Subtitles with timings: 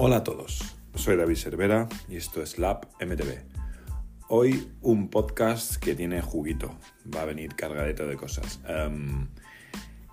[0.00, 0.60] Hola a todos,
[0.94, 3.42] soy David Cervera y esto es Lab MTV.
[4.28, 6.78] Hoy un podcast que tiene juguito,
[7.12, 8.60] va a venir cargadito de cosas.
[8.68, 9.26] Em,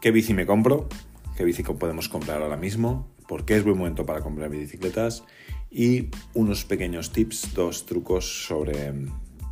[0.01, 0.89] ¿Qué bici me compro?
[1.37, 3.13] ¿Qué bici podemos comprar ahora mismo?
[3.27, 5.23] ¿Por qué es buen momento para comprar bicicletas?
[5.69, 8.91] Y unos pequeños tips, dos trucos sobre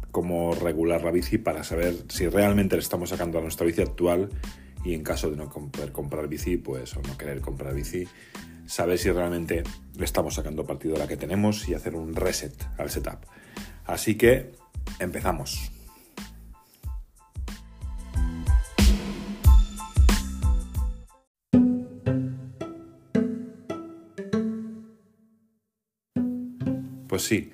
[0.09, 4.29] cómo regular la bici para saber si realmente le estamos sacando a nuestra bici actual
[4.83, 8.07] y en caso de no poder comprar bici, pues o no querer comprar bici,
[8.73, 9.61] saber si realmente
[9.99, 13.19] estamos sacando partido a la que tenemos y hacer un reset al setup.
[13.85, 14.51] Así que
[14.99, 15.71] empezamos.
[27.07, 27.51] Pues sí,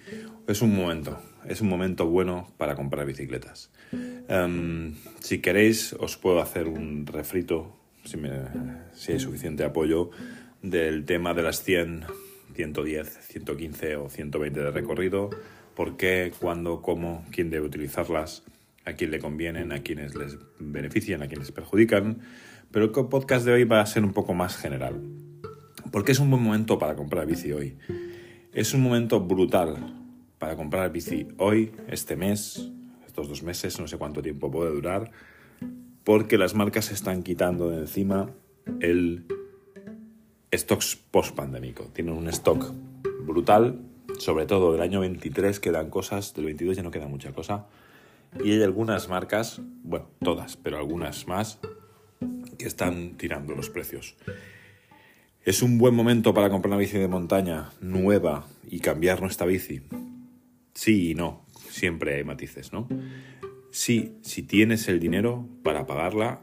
[0.48, 3.72] es un momento, es un momento bueno para comprar bicicletas.
[3.92, 7.76] Em, si queréis, os puedo hacer un refrito,
[8.06, 10.12] si hay suficiente apoyo,
[10.62, 12.06] del tema de las 100,
[12.56, 15.30] 110, 115 o 120 de recorrido,
[15.76, 18.44] por qué, cuándo, cómo, quién debe utilizarlas,
[18.86, 22.20] a quién le convienen, a quienes les benefician, a quienes perjudican.
[22.72, 25.02] Pero el podcast de hoy va a ser un poco más general.
[25.92, 27.78] Porque es un buen momento para comprar bici hoy.
[28.54, 29.96] Es un momento brutal
[30.38, 32.70] para comprar bici hoy, este mes,
[33.06, 35.12] estos dos meses, no sé cuánto tiempo puede durar,
[36.04, 38.32] porque las marcas están quitando de encima
[38.80, 39.26] el
[40.54, 41.86] stocks post-pandémico.
[41.94, 42.74] Tienen un stock
[43.22, 43.80] brutal,
[44.18, 47.68] sobre todo del año 23 quedan cosas, del 22 ya no queda mucha cosa.
[48.44, 51.60] Y hay algunas marcas, bueno, todas, pero algunas más,
[52.58, 54.16] que están tirando los precios.
[55.44, 59.82] ¿Es un buen momento para comprar una bici de montaña nueva y cambiar nuestra bici?
[60.74, 62.88] Sí y no, siempre hay matices, ¿no?
[63.72, 66.42] Sí, si tienes el dinero para pagarla,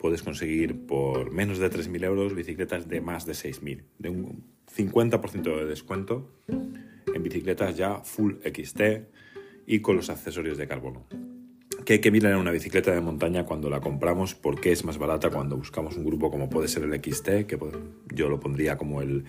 [0.00, 5.42] puedes conseguir por menos de 3.000 euros bicicletas de más de 6.000, de un 50%
[5.42, 8.80] de descuento en bicicletas ya full XT
[9.66, 11.06] y con los accesorios de carbono.
[11.84, 14.34] ¿Qué hay que mirar en una bicicleta de montaña cuando la compramos?
[14.34, 17.46] ¿Por qué es más barata cuando buscamos un grupo como puede ser el XT?
[17.46, 17.58] Que
[18.14, 19.24] yo lo pondría como el,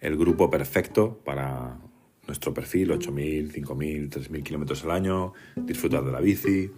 [0.00, 1.78] el grupo perfecto para
[2.26, 6.70] nuestro perfil, 8.000, 5.000, 3.000 kilómetros al año, disfrutar de la bici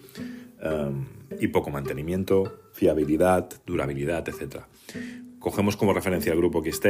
[0.63, 1.07] um,
[1.39, 4.63] y poco mantenimiento, fiabilidad, durabilidad, etc.
[5.39, 6.87] Cogemos como referencia el grupo XT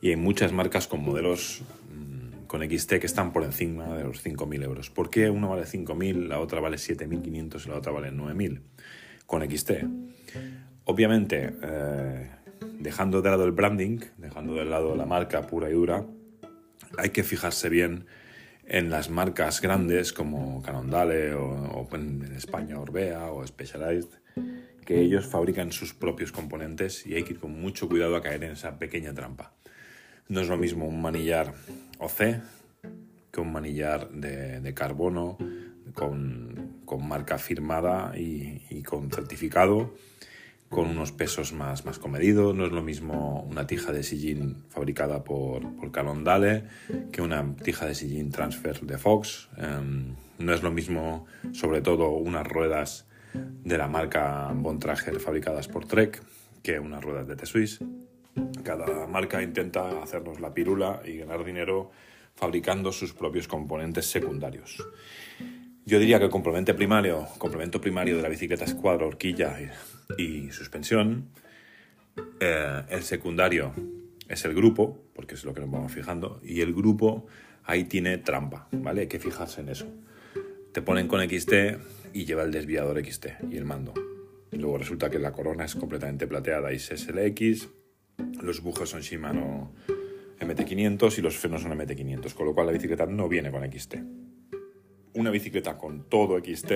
[0.00, 4.24] y hay muchas marcas con modelos mm, con XT que están por encima de los
[4.24, 4.90] 5.000 euros.
[4.90, 8.60] ¿Por qué uno vale 5.000, la otra vale 7.500 y la otra vale 9.000
[9.26, 9.70] con XT?
[10.84, 12.30] Obviamente, eh,
[12.78, 16.04] dejando de lado el branding, dejando de lado la marca pura y dura,
[16.98, 18.06] hay que fijarse bien
[18.66, 24.10] en las marcas grandes como Canondale o, en España Orbea o Specialized,
[24.84, 28.44] que ellos fabrican sus propios componentes y hay que ir con mucho cuidado a caer
[28.44, 29.54] en esa pequeña trampa.
[30.28, 31.52] No es lo mismo un manillar
[31.98, 32.40] OC
[33.30, 35.36] que un manillar de, carbono
[35.94, 39.94] con, marca firmada y con certificado
[40.74, 42.52] con unos pesos más, más comedidos.
[42.52, 46.64] No es lo mismo una tija de sillín fabricada por, por Calondale
[47.12, 49.48] que una tija de sillín transfer de Fox.
[49.56, 55.86] Em, no es lo mismo, sobre todo, unas ruedas de la marca Bontrager fabricadas por
[55.86, 56.20] Trek
[56.60, 57.78] que unas ruedas de T-Swiss.
[58.64, 61.92] Cada marca intenta hacernos la pirula y ganar dinero
[62.34, 64.84] fabricando sus propios componentes secundarios.
[65.86, 69.54] Yo diría que el complemento primario, complemento primario de la bicicleta es cuadro, horquilla
[70.16, 71.28] y, suspensión.
[72.40, 73.74] Eh, el secundario
[74.26, 77.26] es el grupo, porque es lo que nos vamos fijando, y el grupo
[77.64, 79.02] ahí tiene trampa, ¿vale?
[79.02, 79.86] Hay que fijarse en eso.
[80.72, 81.52] Te ponen con XT
[82.14, 83.92] y lleva el desviador XT y el mando.
[84.52, 87.68] Y luego resulta que la corona es completamente plateada y es SLX,
[88.40, 89.74] los bujes son Shimano
[90.40, 94.23] MT500 y los frenos son MT500, con lo cual la bicicleta no viene con XT
[95.14, 96.72] una bicicleta con todo XT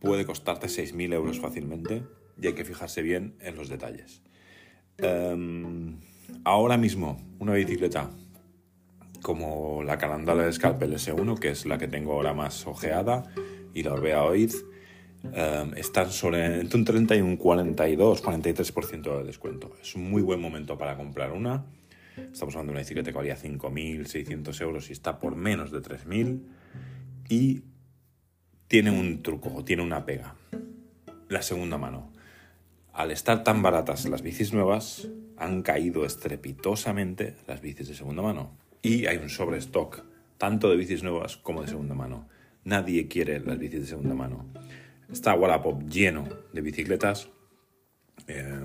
[0.00, 2.02] puede costarte 6.000 euros fácilmente
[2.40, 4.22] y hay que fijarse bien en los detalles.
[4.98, 5.98] Em,
[6.44, 8.10] ahora mismo, una bicicleta
[9.22, 13.24] como la Calandala de Scalpel S1, que es la que tengo ahora más ojeada,
[13.74, 14.52] y la Orbea Oid,
[15.32, 19.72] em, están sobre entre un 30 y un 42, 43% de descuento.
[19.82, 21.64] Es un muy buen momento para comprar una.
[22.16, 26.40] Estamos hablando de una bicicleta que valía 5.600 euros y está por menos de 3.000
[27.28, 27.62] y
[28.68, 30.34] tiene un truco tiene una pega.
[31.28, 32.12] La segunda mano.
[32.92, 38.56] Al estar tan baratas las bicis nuevas, han caído estrepitosamente las bicis de segunda mano.
[38.82, 40.02] Y hay un sobrestock,
[40.38, 42.28] tanto de bicis nuevas como de segunda mano.
[42.64, 44.46] Nadie quiere las bicis de segunda mano.
[45.12, 47.28] Está Wallapop lleno de bicicletas,
[48.26, 48.60] eh,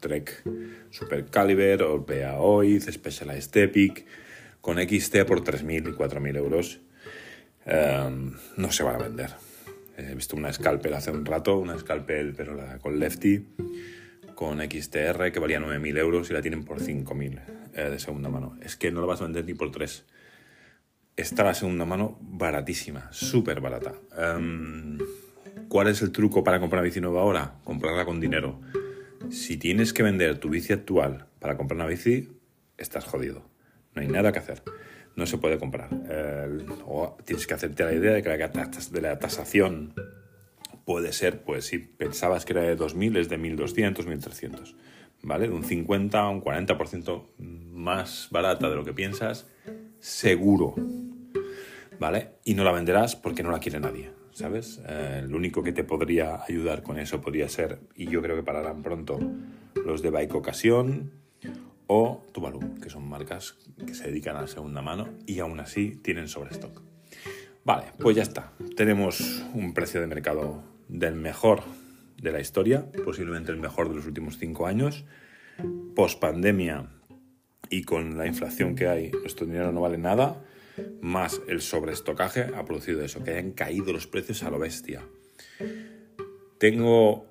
[0.00, 0.42] Trek
[0.90, 4.06] Super Caliber, Orbea Oid, Specialized Epic,
[4.60, 6.80] con XT por 3.000 y 4.000 euros.
[7.66, 9.30] Em, no se van a vender.
[9.96, 13.46] He visto una Scalpel hace un rato, una Scalpel pero con Lefty,
[14.34, 17.40] con XTR que valía 9.000 euros y la tienen por 5.000
[17.74, 18.56] eh, de segunda mano.
[18.60, 20.04] Es que no la vas a vender ni por 3.
[21.16, 23.94] Está la segunda mano baratísima, súper barata.
[24.18, 24.98] Em,
[25.68, 27.54] ¿Cuál es el truco para comprar una bici nueva ahora?
[27.62, 28.60] Comprarla con dinero.
[29.30, 32.28] Si tienes que vender tu bici actual para comprar una bici,
[32.76, 33.48] estás jodido.
[33.94, 34.62] No hay nada que hacer.
[35.16, 35.88] No se puede comprar.
[36.86, 39.94] o tienes que hacerte la idea de que la, de la tasación
[40.84, 44.74] puede ser, pues si pensabas que era de 2.000, es de 1.200, 1.300.
[45.22, 45.48] ¿Vale?
[45.48, 49.48] De un 50 a un 40% más barata de lo que piensas,
[49.98, 50.74] seguro.
[51.98, 52.32] ¿Vale?
[52.44, 54.10] Y no la venderás porque no la quiere nadie.
[54.32, 54.82] ¿Sabes?
[54.86, 58.42] Eh, lo único que te podría ayudar con eso podría ser, y yo creo que
[58.42, 59.18] pararán pronto,
[59.86, 61.12] los de Bike Ocasión
[61.86, 65.96] o Tuvalu, que son marcas que se dedican a la segunda mano y aún así
[66.02, 66.82] tienen sobrestock.
[67.64, 68.52] Vale, pues ya está.
[68.76, 71.62] Tenemos un precio de mercado del mejor
[72.20, 75.04] de la historia, posiblemente el mejor de los últimos cinco años.
[75.94, 76.90] Post pandemia
[77.70, 80.42] y con la inflación que hay, nuestro dinero no vale nada,
[81.00, 85.02] más el sobreestocaje ha producido eso, que hayan caído los precios a lo bestia.
[86.58, 87.26] Tengo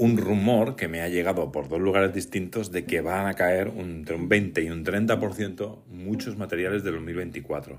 [0.00, 3.70] un rumor que me ha llegado por dos lugares distintos de que van a caer
[3.76, 7.78] entre un 20 y un 30% muchos materiales del 2024.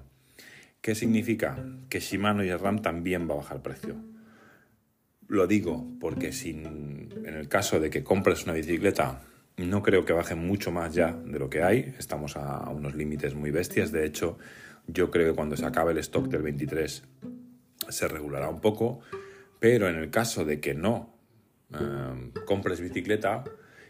[0.82, 1.58] ¿Qué significa?
[1.90, 3.96] Que Shimano y RAM también va a bajar precio.
[5.30, 9.24] Lo digo porque sin, en el caso de que compres una bicicleta,
[9.58, 11.96] no creo que baje mucho más ya de lo que hay.
[11.98, 13.92] Estamos a unos límites muy bestias.
[13.92, 14.38] De hecho,
[14.86, 17.04] yo creo que cuando se acabe el stock del 23
[17.90, 19.00] se regulará un poco.
[19.60, 21.20] Pero en el caso de que no
[21.80, 23.44] Em, compres bicicleta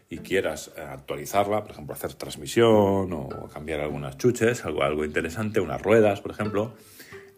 [0.08, 5.60] y quieras eh, actualizarla, por ejemplo, hacer transmisión o cambiar algunas chuches, algo, algo interesante,
[5.60, 6.74] unas ruedas, por ejemplo,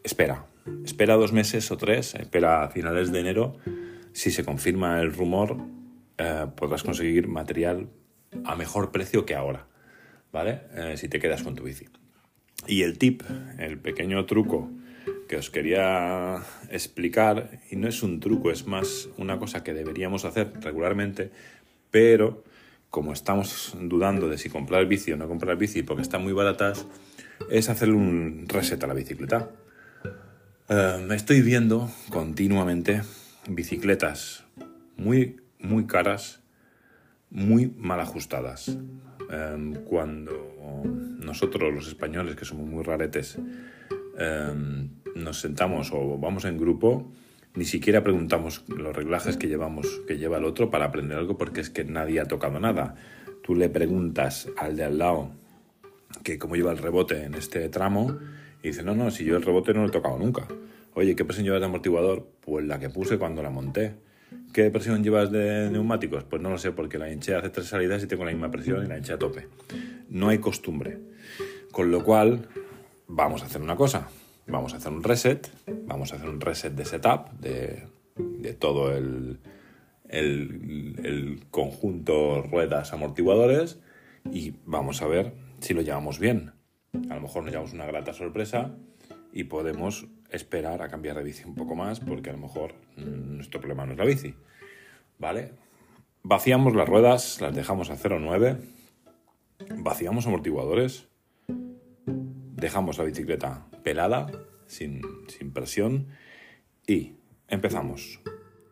[0.02, 0.46] espera.
[0.84, 3.56] Espera dos meses o tres, espera a finales de enero.
[4.12, 5.56] Si se confirma el rumor,
[6.18, 7.88] eh, podrás conseguir material
[8.44, 9.66] a mejor precio que ahora,
[10.32, 10.62] ¿vale?
[10.74, 11.86] Eh, si te quedas con tu bici.
[12.66, 13.22] Y el tip,
[13.58, 14.70] el pequeño truco
[15.28, 20.24] que os quería explicar, y no es un truco, es más una cosa que deberíamos
[20.24, 21.30] hacer regularmente,
[21.90, 22.44] pero
[22.90, 26.86] como estamos dudando de si comprar bici o no comprar bici porque están muy baratas,
[27.50, 29.50] es hacerle un reset a la bicicleta.
[30.68, 33.02] Eh, estoy viendo continuamente
[33.48, 34.44] bicicletas
[34.96, 36.40] muy, muy caras,
[37.30, 38.78] muy mal ajustadas.
[39.30, 40.84] Eh, cuando
[41.18, 43.38] nosotros los españoles, que somos muy raretes,
[44.18, 47.10] eh, nos sentamos o vamos en grupo,
[47.54, 51.60] ni siquiera preguntamos los reglajes que llevamos, que lleva el otro para aprender algo porque
[51.60, 52.96] es que nadie ha tocado nada.
[53.42, 55.30] Tú le preguntas al de al lado
[56.22, 58.18] que cómo lleva el rebote en este tramo
[58.62, 60.46] y dice, no, no, si yo el rebote no lo he tocado nunca.
[60.94, 62.26] Oye, ¿qué presión llevas de amortiguador?
[62.40, 63.94] Pues la que puse cuando la monté.
[64.52, 66.24] ¿Qué presión llevas de neumáticos?
[66.24, 68.84] Pues no lo sé, porque la hinché hace tres salidas y tengo la misma presión
[68.84, 69.48] y la hinché a tope.
[70.08, 70.98] No hay costumbre.
[71.72, 72.48] Con lo cual,
[73.08, 74.08] vamos a hacer una cosa
[74.46, 75.50] vamos a hacer un reset,
[75.86, 77.88] vamos a hacer un reset de setup de,
[78.58, 79.38] todo el,
[80.08, 83.80] el, conjunto ruedas amortiguadores
[84.30, 86.52] y vamos a ver si lo llevamos bien.
[87.10, 88.76] A lo mejor nos llevamos una grata sorpresa
[89.32, 93.60] y podemos esperar a cambiar de bici un poco más porque a lo mejor nuestro
[93.60, 94.34] problema no es la bici.
[95.18, 95.52] ¿Vale?
[96.22, 98.58] Vaciamos las ruedas, las dejamos a 0,9.
[99.78, 101.08] Vaciamos amortiguadores.
[102.56, 104.30] Dejamos la bicicleta pelada,
[104.66, 105.02] sin,
[105.52, 106.06] presión,
[106.86, 107.16] y
[107.48, 108.20] empezamos.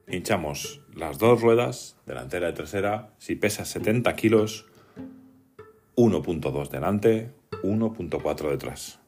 [0.06, 3.14] Hinchamos las dos ruedas, delantera y trasera.
[3.18, 4.66] Si pesa 70 kilos,
[5.96, 7.32] 1.2 delante,
[7.64, 9.00] 1.4 detrás.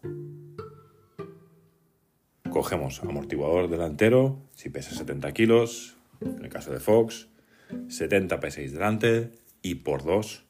[2.50, 7.28] Cogemos amortiguador delantero, si pesa 70 kilos, en el caso de Fox,
[7.88, 9.30] 70 P6 delante
[9.62, 10.44] y por 2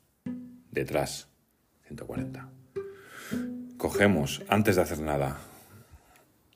[0.70, 1.28] detrás,
[1.86, 2.53] 140
[3.84, 5.36] cogemos, antes de hacer nada,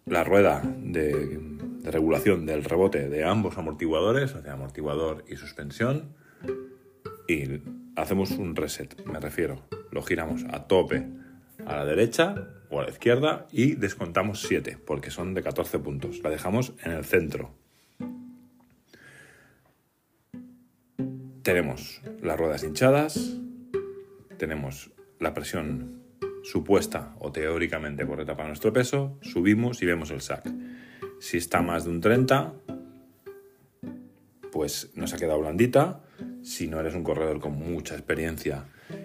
[0.06, 1.38] la rueda de,
[1.82, 6.14] regulación del rebote de ambos amortiguadores, o sea, amortiguador y suspensión,
[7.28, 7.60] y
[7.96, 9.60] hacemos un reset, me refiero.
[9.90, 11.06] Lo giramos a tope
[11.66, 16.22] a la derecha o a la izquierda y descontamos 7, porque son de 14 puntos.
[16.22, 17.50] La dejamos en el centro.
[21.42, 23.36] Tenemos las ruedas hinchadas,
[24.38, 26.07] tenemos la presión
[26.50, 30.48] supuesta o teóricamente correcta para nuestro peso, subimos y vemos el SAC.
[31.20, 32.54] Si está más de un 30,
[34.50, 36.00] pues nos ha quedado blandita.
[36.42, 38.64] Si no eres un corredor con mucha experiencia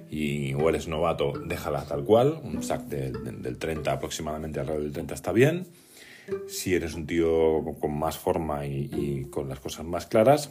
[0.10, 2.40] y, o eres novato, déjala tal cual.
[2.42, 5.68] Un sac del 30 aproximadamente, alrededor del 30 está bien.
[6.48, 10.50] Si eres un tío con más forma y, con las cosas más claras,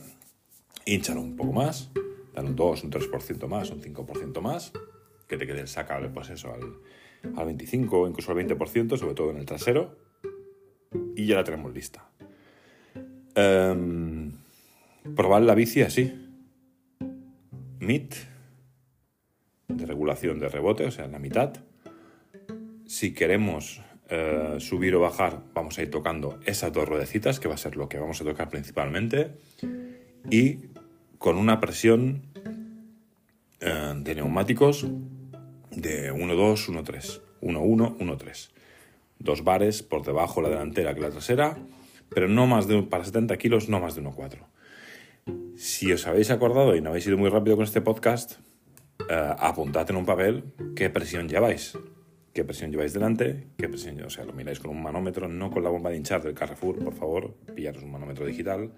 [0.85, 1.91] hinchalo un poco más.
[2.35, 4.73] Dale un 2, un 3% más, un 5% más.
[5.33, 6.75] Que te quede el sac, pues eso, al,
[7.39, 9.97] al 25 incluso al 20%, sobre todo en el trasero.
[11.17, 12.07] Y ya la tenemos lista.
[13.35, 14.33] Um,
[15.17, 16.13] probar la bici así.
[17.81, 18.15] MIT,
[19.69, 21.55] de regulación de rebote, o sea, en la mitad.
[22.85, 27.55] Si queremos eh, subir o bajar, vamos a ir tocando esas dos ruedecitas, que va
[27.55, 29.31] a ser lo que vamos a tocar principalmente.
[30.31, 30.59] Y
[31.17, 32.21] con una presión
[33.65, 34.85] eh, de neumáticos
[35.75, 37.21] de 1-2, 1-3.
[37.41, 38.51] 1-1, 1-3.
[39.19, 41.59] Dos bares por debajo la delantera que la trasera
[42.15, 44.39] pero no más de para 70 kilos, no más de 1,4.
[45.57, 48.41] Si os habéis acordado y no habéis ido muy rápido con este podcast,
[49.09, 51.79] eh, apuntad en un papel qué presión lleváis.
[52.33, 53.49] ¿Qué presión lleváis delante?
[53.59, 56.23] ¿Qué presión O sea, lo miráis con un manómetro, no con la bomba de hinchar
[56.23, 58.73] del Carrefour, por favor, pillaros un manómetro digital,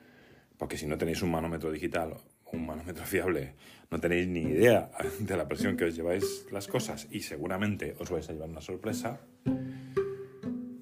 [0.59, 2.17] porque si no tenéis un manómetro digital,
[2.53, 3.55] un manómetro fiable,
[3.91, 8.11] no tenéis ni idea de la presión que os lleváis las cosas y seguramente os
[8.11, 9.21] vais a llevar una sorpresa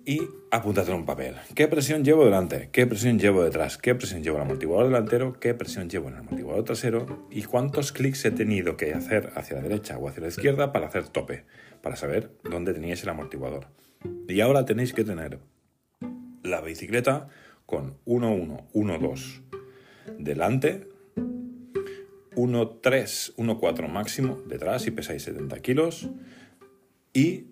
[0.04, 1.36] y apúntate en un papel.
[1.54, 2.70] ¿Qué presión llevo delante?
[2.72, 3.78] ¿Qué presión llevo detrás?
[3.78, 5.38] ¿Qué presión llevo en el amortiguador delantero?
[5.38, 7.28] ¿Qué presión llevo en el amortiguador trasero?
[7.30, 10.88] ¿Y cuántos clics he tenido que hacer hacia la derecha o hacia la izquierda para
[10.88, 11.44] hacer tope?
[11.82, 13.68] Para saber dónde teníais el amortiguador.
[14.28, 15.38] Y ahora tenéis que tener
[16.42, 17.28] la bicicleta
[17.66, 19.42] con 1-1, 1-2
[20.18, 20.88] delante,
[22.34, 26.08] 1-3, 1-4 máximo detrás si pesáis 70 kilos
[27.12, 27.46] y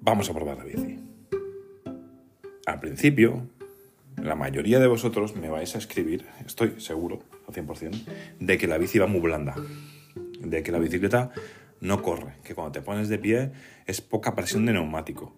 [0.00, 0.98] vamos a probar la bici.
[2.66, 3.48] Al principio,
[4.16, 8.04] la mayoría de vosotros me vais a escribir, estoy seguro, al 100%,
[8.40, 9.54] de que la bici va muy blanda,
[10.40, 11.30] de que la bicicleta
[11.80, 13.52] no corre, que cuando te pones de pie
[13.86, 15.34] es poca presión de neumático.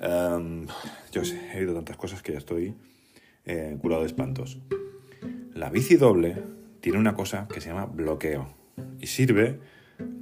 [0.00, 0.66] Em,
[1.12, 2.74] yo sé, he oído tantas cosas que ya estoy
[3.46, 4.58] eh, curado de espantos.
[5.54, 6.36] La bici doble
[6.80, 8.48] tiene una cosa que se llama bloqueo
[8.98, 9.58] y sirve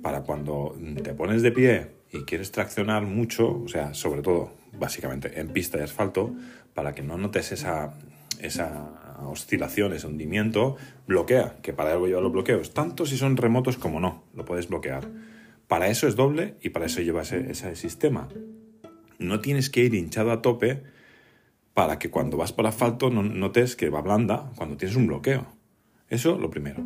[0.03, 5.41] para cuando te pones de pie y quieres traccionar mucho, o sea, sobre todo, básicamente,
[5.41, 6.35] en pista de asfalto,
[6.75, 7.95] para que no notes esa,
[8.41, 13.77] esa oscilación, ese hundimiento, bloquea, que para algo lleva los bloqueos, tanto si son remotos
[13.77, 15.09] como no, lo puedes bloquear.
[15.67, 18.29] Para eso es doble y para eso lleva ese, ese sistema.
[19.19, 20.83] No tienes que ir hinchado a tope
[21.75, 25.58] para que cuando vas por asfalto no notes que va blanda cuando tienes un bloqueo.
[26.11, 26.85] Eso lo primero.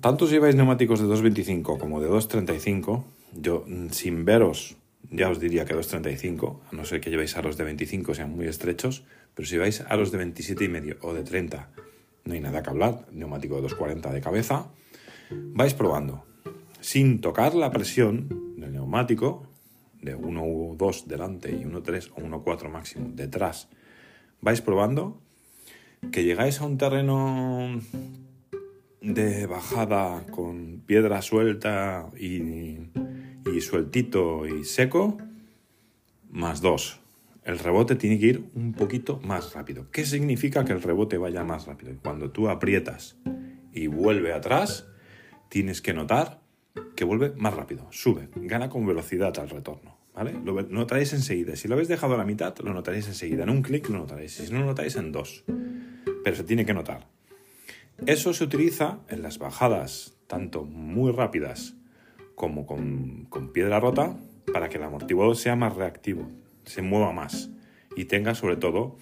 [0.00, 3.04] Tanto si lleváis neumáticos de 2.25 como de 2.35,
[3.34, 4.76] yo, mm, sin veros,
[5.10, 8.46] ya os diría que 2.35, a no ser que llevéis aros de 25, sean muy
[8.46, 9.04] estrechos,
[9.34, 11.70] pero si vais aros de 27 y medio o de 30,
[12.24, 14.66] no hay nada que hablar, neumático de 2.40 de cabeza,
[15.30, 16.24] vais probando,
[16.80, 19.46] sin tocar la presión del neumático,
[20.02, 23.68] de 1.2 delante y 1.3 o 1.4 máximo detrás,
[24.40, 25.20] vais probando
[26.12, 27.80] que llegáis a un terreno
[29.00, 32.78] de bajada con piedra suelta y
[33.52, 35.18] y sueltito y seco,
[36.30, 37.00] más 2.
[37.44, 39.90] El rebote tiene que ir un poquito más rápido.
[39.90, 41.94] ¿Qué significa que el rebote vaya más rápido?
[42.02, 43.16] Cuando tú aprietas
[43.72, 44.88] y vuelve atrás,
[45.48, 46.40] tienes que notar
[46.96, 49.96] que vuelve más rápido, sube, gana con velocidad al retorno.
[50.14, 50.32] ¿Vale?
[50.44, 51.56] Lo notaréis enseguida.
[51.56, 53.42] Si lo habéis dejado a la mitad, lo notaréis enseguida.
[53.42, 54.32] En un clic lo notaréis.
[54.32, 55.44] Si no lo notáis, en dos.
[56.26, 57.06] Pero se tiene que notar.
[58.04, 61.76] Eso se utiliza en las bajadas, tanto muy rápidas
[62.34, 64.16] como con, piedra rota
[64.52, 66.28] para que el amortiguador sea más reactivo,
[66.64, 67.50] se mueva más
[67.94, 68.96] y tenga sobre todo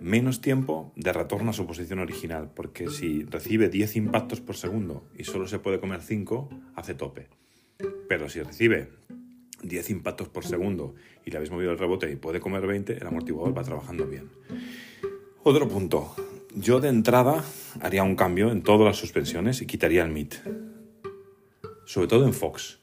[0.00, 5.04] menos tiempo de retorno a su posición original, porque si recibe 10 impactos por segundo
[5.18, 7.28] y solo se puede comer 5, hace tope.
[8.08, 8.88] Pero si recibe
[9.62, 13.06] 10 impactos por segundo y le habéis movido el rebote y puede comer 20, el
[13.06, 14.30] amortiguador va trabajando bien.
[15.42, 16.14] Otro punto.
[16.54, 17.44] Yo de entrada
[17.80, 20.34] haría un cambio en todas las suspensiones y quitaría el MIT
[21.90, 22.78] sobre todo en Fox,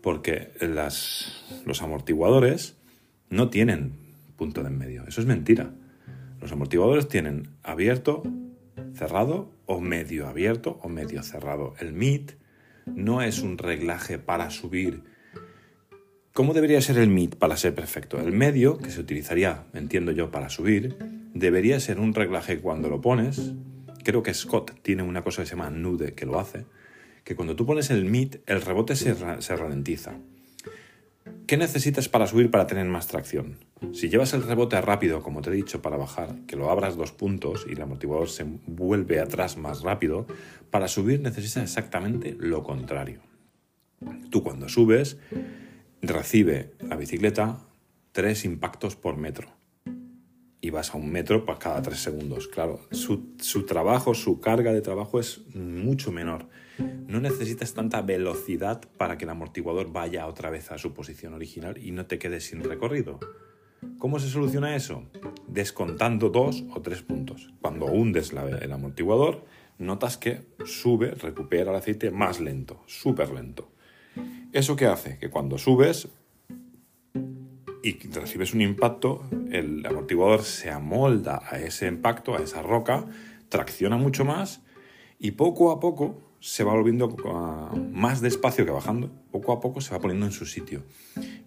[0.00, 2.76] porque los amortiguadores
[3.30, 3.92] no tienen
[4.36, 5.04] punto de en medio.
[5.06, 5.70] Eso es mentira.
[6.40, 8.24] Los amortiguadores tienen abierto,
[8.94, 11.74] cerrado o medio abierto o medio cerrado.
[11.78, 12.32] El MIT
[12.86, 15.04] no es un reglaje para subir.
[16.32, 18.18] ¿Cómo debería ser el MIT para ser perfecto?
[18.18, 20.96] El medio, que se utilizaría, entiendo yo, para subir,
[21.34, 23.52] debería ser un reglaje cuando lo pones.
[24.04, 26.64] Creo que Scott tiene una cosa que se llama nude que lo hace
[27.24, 29.14] que cuando tú pones el mid, el rebote se,
[29.56, 30.14] ralentiza.
[31.46, 33.58] ¿Qué necesitas para subir para tener más tracción?
[33.92, 37.12] Si llevas el rebote rápido, como te he dicho, para bajar, que lo abras dos
[37.12, 40.26] puntos y el amortiguador se vuelve atrás más rápido,
[40.70, 43.20] para subir necesitas exactamente lo contrario.
[44.30, 45.18] Tú cuando subes,
[46.00, 47.60] recibe la bicicleta
[48.12, 49.61] tres impactos por metro
[50.62, 52.46] y vas a un metro para cada tres segundos.
[52.46, 56.46] Claro, su, su, trabajo, su carga de trabajo es mucho menor.
[56.78, 61.76] No necesitas tanta velocidad para que el amortiguador vaya otra vez a su posición original
[61.78, 63.18] y no te quedes sin recorrido.
[63.98, 65.02] ¿Cómo se soluciona eso?
[65.48, 67.52] Descontando dos o tres puntos.
[67.60, 69.44] Cuando hundes el amortiguador,
[69.78, 73.68] notas que sube, recupera el aceite más lento, súper lento.
[74.52, 75.18] ¿Eso qué hace?
[75.18, 76.08] Que cuando subes
[77.82, 83.06] y recibes un impacto, el amortiguador se amolda a ese impacto, a esa roca,
[83.48, 84.62] tracciona mucho más
[85.18, 87.08] y poco a poco se va volviendo
[87.92, 90.82] más despacio que bajando, poco a poco se va poniendo en su sitio.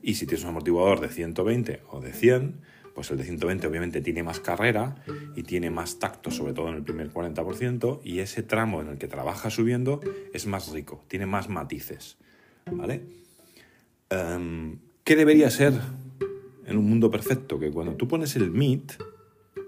[0.01, 2.61] Y si tienes un amortiguador de 120 o de 100,
[2.93, 4.95] pues el de 120 obviamente tiene más carrera
[5.35, 8.97] y tiene más tacto, sobre todo en el primer 40%, y ese tramo en el
[8.97, 9.99] que trabaja subiendo
[10.33, 12.17] es más rico, tiene más matices.
[12.71, 13.03] ¿Vale?
[14.09, 15.73] Em, ¿Qué debería ser
[16.65, 18.93] en un mundo perfecto, que cuando tú pones el MIT,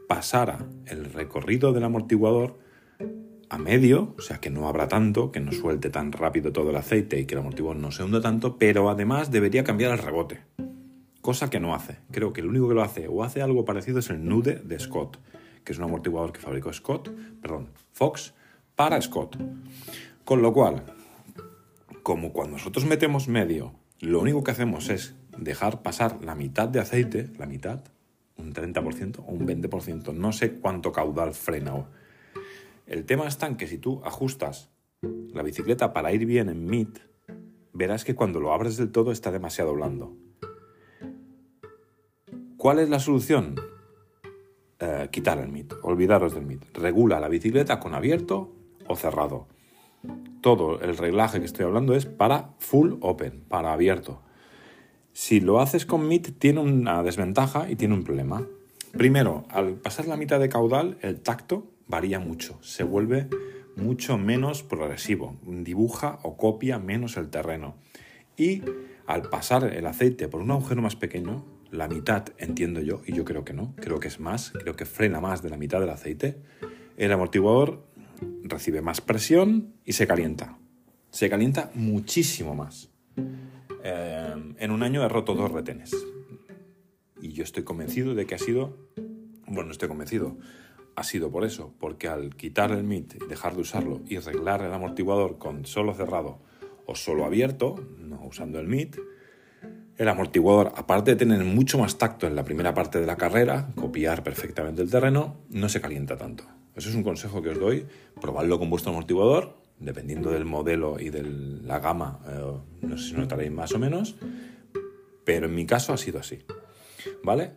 [0.08, 2.58] pasara el recorrido del amortiguador
[3.50, 6.76] a medio, o sea, que no abra tanto, que no suelte tan rápido todo el
[6.76, 10.42] aceite y que el amortiguador no se hunda tanto, pero además debería cambiar el rebote,
[11.22, 11.98] cosa que no hace.
[12.12, 14.80] Creo que el único que lo hace o hace algo parecido es el Nude de
[14.80, 15.20] Scott,
[15.64, 17.10] que es un amortiguador que fabricó Scott,
[17.42, 18.34] perdón, Fox,
[18.76, 19.38] para Scott.
[20.24, 20.84] Con lo cual,
[22.04, 26.80] como cuando nosotros metemos medio, lo único que hacemos es dejar pasar la mitad de
[26.80, 27.82] aceite, la mitad,
[28.38, 31.86] un 30% o un 20%, no sé cuánto caudal frena.
[32.86, 34.70] El tema está en que si tú ajustas
[35.02, 37.00] la bicicleta para ir bien en MIT,
[37.74, 40.16] verás que cuando lo abres del todo está demasiado blando.
[42.58, 43.56] ¿Cuál es la solución?
[44.80, 46.78] Eh, quitar el MIT, olvidaros del MIT.
[46.78, 48.54] Regula la bicicleta con abierto
[48.88, 49.48] o cerrado.
[50.42, 54.22] Todo el reglaje que estoy hablando es para full open, para abierto.
[55.20, 58.48] Si lo haces con MIT tiene una desventaja y tiene un problema.
[58.92, 63.28] Primero, al pasar la mitad de caudal, el tacto varía mucho, se vuelve
[63.76, 67.78] mucho menos progresivo, dibuja o copia menos el terreno.
[68.38, 68.62] Y
[69.08, 73.26] al pasar el aceite por un agujero más pequeño, la mitad entiendo yo, y yo
[73.26, 75.90] creo que no, creo que es más, creo que frena más de la mitad del
[75.90, 76.38] aceite,
[76.96, 77.88] el amortiguador
[78.44, 80.60] recibe más presión y se calienta.
[81.10, 82.92] Se calienta muchísimo más.
[83.90, 85.96] Em, en un año he roto dos retenes.
[87.22, 88.76] Y yo estoy convencido de que ha sido,
[89.48, 90.36] bueno, estoy convencido,
[90.98, 94.74] ha sido por eso, porque al quitar el MIT, dejar de usarlo y arreglar el
[94.74, 96.40] amortiguador con solo cerrado
[96.86, 98.98] o solo abierto, no usando el MIT,
[99.98, 103.70] el amortiguador, aparte de tener mucho más tacto en la primera parte de la carrera,
[103.76, 106.44] copiar perfectamente el terreno, no se calienta tanto.
[106.76, 107.88] Eso es un consejo que os doy,
[108.20, 113.14] probadlo con vuestro amortiguador, dependiendo del modelo y de la gama, eh, no sé si
[113.14, 114.16] notaréis más o menos,
[115.24, 116.40] pero en mi caso ha sido así.
[117.24, 117.54] ¿Vale?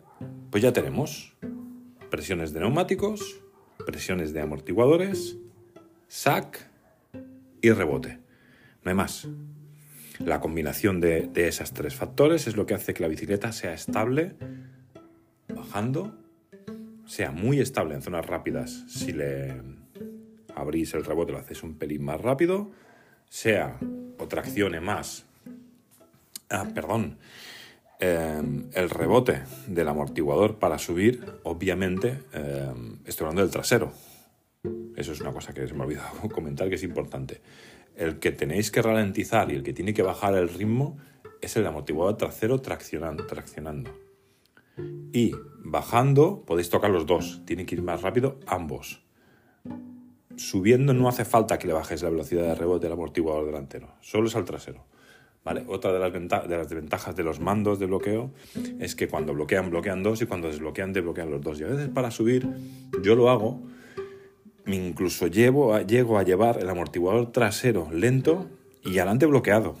[0.49, 1.33] Pues ya tenemos
[2.09, 3.41] presiones de neumáticos,
[3.85, 5.37] presiones de amortiguadores,
[6.07, 6.69] SAC
[7.61, 8.19] y rebote.
[8.83, 9.27] No hay más.
[10.19, 13.73] La combinación de, de esos tres factores es lo que hace que la bicicleta sea
[13.73, 14.35] estable
[15.55, 16.17] bajando,
[17.05, 19.80] sea muy estable en zonas rápidas si le
[20.55, 22.71] abrís el rebote, lo hacéis un pelín más rápido,
[23.29, 23.79] sea
[24.17, 25.25] o traccione más,
[26.49, 27.17] ah, perdón,
[27.99, 33.93] em, el rebote del amortiguador para subir, obviamente, em, estoy hablando del trasero.
[34.95, 37.41] Eso es una cosa que se me ha olvidado comentar que es importante.
[37.95, 40.97] El que tenéis que ralentizar y el que tiene que bajar el ritmo
[41.41, 43.25] es el amortiguador trasero traccionando.
[43.25, 43.91] traccionando.
[45.13, 45.33] Y
[45.63, 49.03] bajando podéis tocar los dos, tiene que ir más rápido ambos
[50.41, 54.27] subiendo no hace falta que le bajes la velocidad de rebote del amortiguador delantero, solo
[54.27, 54.85] es al trasero.
[55.43, 55.63] ¿Vale?
[55.67, 58.29] Otra de las, de las desventajas de los mandos de bloqueo
[58.79, 61.59] es que cuando bloquean, bloquean dos y cuando desbloquean, desbloquean los dos.
[61.59, 62.47] Y a veces para subir,
[63.01, 63.59] yo lo hago,
[64.67, 68.49] incluso llevo llego a llevar el amortiguador trasero lento
[68.83, 69.77] y adelante bloqueado,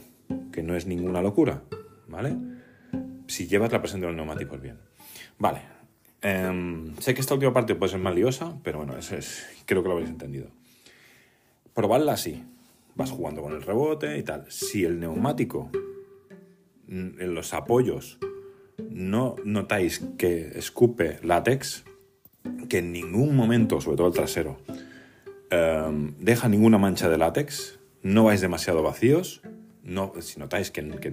[0.51, 1.61] que no es ninguna locura.
[2.07, 2.35] ¿Vale?
[3.27, 4.79] Si llevas la presión de los neumáticos bien.
[5.37, 5.61] Vale,
[6.21, 8.15] Em, sé que esta última parte puede ser más
[8.63, 10.47] pero bueno, es, creo que lo habréis entendido.
[11.73, 12.43] Probadla así.
[12.95, 14.45] Vas jugando con el rebote y tal.
[14.49, 15.71] Si el neumático,
[16.87, 18.19] en los apoyos,
[18.89, 21.85] no notáis que escupe látex,
[22.69, 24.57] que en ningún momento, sobre todo el trasero,
[25.49, 29.41] em, deja ninguna mancha de látex, no vais demasiado vacíos,
[29.83, 31.11] no, si notáis que, que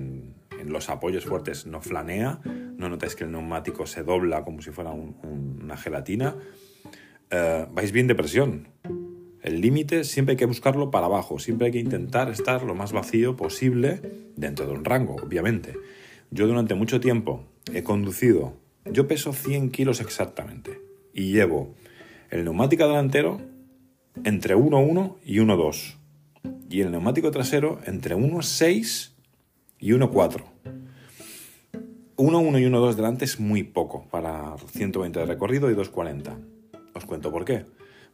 [0.58, 4.70] en los apoyos fuertes no flanea, no notáis que el neumático se dobla como si
[4.70, 6.36] fuera una gelatina,
[7.30, 8.68] eh, vais bien de presión.
[9.42, 12.92] El límite siempre hay que buscarlo para abajo, siempre hay que intentar estar lo más
[12.92, 14.00] vacío posible
[14.36, 15.74] dentro de un rango, obviamente.
[16.30, 20.80] Yo durante mucho tiempo he conducido, yo peso 100 kilos exactamente
[21.12, 21.74] y llevo
[22.30, 23.40] el neumático delantero
[24.24, 25.96] entre 1.1 y 1.2
[26.68, 29.12] y el neumático trasero entre 1.6
[29.78, 30.44] y 1.4.
[32.16, 36.36] 1.1 y 1.2 delante es muy poco para 120 de recorrido y 2.40.
[36.94, 37.64] Os cuento por qué.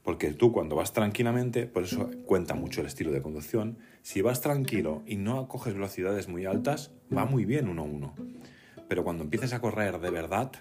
[0.03, 4.43] Porque tú cuando vas tranquilamente, por eso cuenta mucho el estilo de conducción, si vas
[4.43, 8.13] tranquilo y no coges velocidades muy altas, va muy bien 1.1.
[8.87, 10.53] Pero cuando empieces a correr de verdad,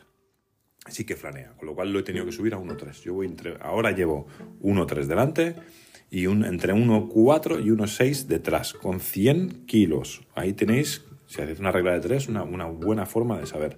[0.88, 1.54] sí que flanea.
[1.58, 3.02] Con lo cual lo he tenido que subir a 1.3.
[3.02, 4.28] Yo voy entre, ahora llevo
[4.62, 5.56] 1.3 delante
[6.10, 10.22] y un, entre 1,4 y 1,6 detrás, con 100 kilos.
[10.36, 13.78] Ahí tenéis, si hacéis una regla de 3, una, una buena forma de saber.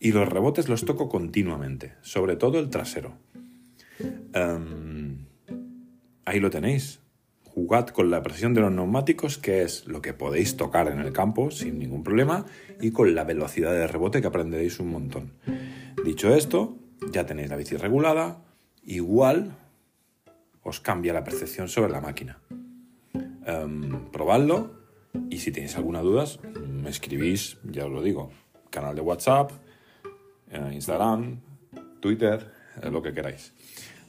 [0.00, 3.18] Y los rebotes los toco continuamente, sobre todo el trasero.
[4.32, 5.26] Em,
[6.24, 7.00] ahí lo tenéis.
[7.42, 11.12] Jugad con la presión de los neumáticos, que es lo que podéis tocar en el
[11.12, 12.46] campo sin ningún problema,
[12.80, 15.32] y con la velocidad de rebote que aprenderéis un montón.
[16.04, 16.76] Dicho esto,
[17.10, 18.42] ya tenéis la bici regulada.
[18.84, 19.56] Igual
[20.62, 22.40] os cambia la percepción sobre la máquina.
[23.14, 24.78] Um, probadlo
[25.30, 26.24] y si tenéis alguna duda,
[26.66, 28.30] me escribís, ya os lo digo,
[28.70, 29.52] canal de WhatsApp,
[30.50, 31.40] eh, Instagram,
[32.00, 33.52] Twitter, eh, lo que queráis.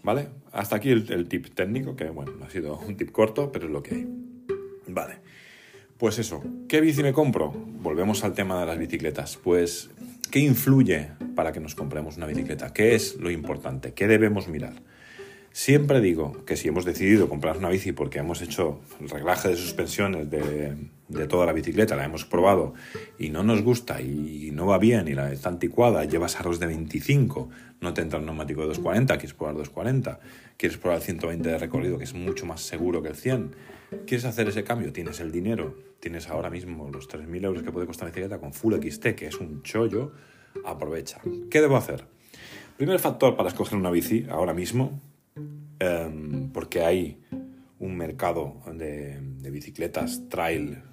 [0.03, 0.29] ¿Vale?
[0.51, 3.71] Hasta aquí el, el, tip técnico, que bueno, ha sido un tip corto, pero es
[3.71, 4.07] lo que hay.
[4.87, 5.15] Vale.
[5.97, 7.51] Pues eso, ¿qué bici me compro?
[7.51, 9.35] Volvemos al tema de las bicicletas.
[9.35, 9.89] Pues,
[10.29, 12.71] ¿qué influye para que nos compremos una bicicleta?
[12.73, 13.93] ¿Qué es lo importante?
[13.93, 14.81] ¿Qué debemos mirar?
[15.51, 19.55] Siempre digo que si hemos decidido comprar una bici porque hemos hecho el reglaje de
[19.55, 22.75] suspensiones de, toda la bicicleta, la hemos probado
[23.17, 26.67] y no nos gusta y no va bien y la está anticuada, llevas aros de
[26.67, 27.49] 25,
[27.81, 30.19] no te entra un neumático de 240, quieres probar 240,
[30.55, 33.55] quieres probar el 120 de recorrido que es mucho más seguro que el 100,
[34.05, 37.87] quieres hacer ese cambio, tienes el dinero, tienes ahora mismo los 3.000 euros que puede
[37.87, 40.13] costar la bicicleta con Full XT, que es un chollo,
[40.65, 41.21] aprovecha.
[41.49, 42.05] ¿Qué debo hacer?
[42.77, 45.01] Primer factor para escoger una bici ahora mismo
[45.79, 47.17] Em, porque hay
[47.79, 49.17] un mercado de,
[49.49, 50.83] bicicletas trail.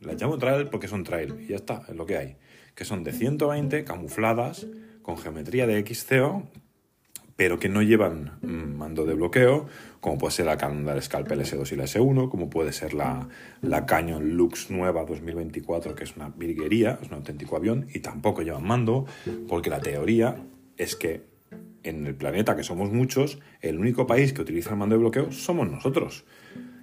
[0.00, 2.36] Las llamo trail porque son trail y ya está, es lo que hay.
[2.74, 4.66] Que son de 120 camufladas
[5.02, 6.46] con geometría de XCO,
[7.36, 9.66] pero que no llevan mm, mando de bloqueo,
[10.00, 13.28] como puede ser la Canon Scalp S2 y la S1, como puede ser la,
[13.62, 18.42] la Canyon Lux nueva 2024, que es una virguería, es un auténtico avión, y tampoco
[18.42, 19.06] llevan mando,
[19.48, 20.36] porque la teoría
[20.76, 21.26] es que
[21.82, 25.32] en el planeta, que somos muchos, el único país que utiliza el mando de bloqueo
[25.32, 26.24] somos nosotros.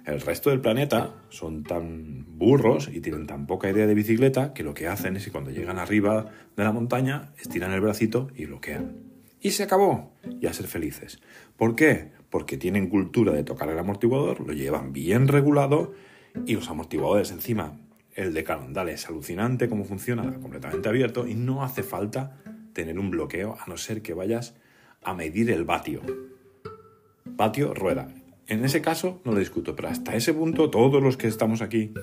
[0.04, 4.62] El resto del planeta son tan burros y tienen tan poca idea de bicicleta que
[4.62, 8.46] lo que hacen es que cuando llegan arriba de la montaña estiran el bracito y
[8.46, 8.96] bloquean.
[9.40, 10.12] Y se acabó.
[10.40, 11.20] Y a ser felices.
[11.56, 12.12] ¿Por qué?
[12.36, 15.94] Porque tienen cultura de tocar el amortiguador, lo llevan bien regulado
[16.44, 17.80] y los amortiguadores encima.
[18.14, 22.36] El de Calondale es alucinante cómo funciona, completamente abierto y no hace falta
[22.74, 24.54] tener un bloqueo a no ser que vayas
[25.02, 26.02] a medir el vatio.
[27.24, 28.08] Vatio, rueda.
[28.48, 31.94] En ese caso no lo discuto, pero hasta ese punto todos los que estamos aquí